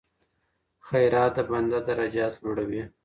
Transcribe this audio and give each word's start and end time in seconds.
خیرات 0.87 1.31
د 1.35 1.37
بنده 1.51 1.79
درجات 1.89 2.33
لوړوي. 2.43 2.83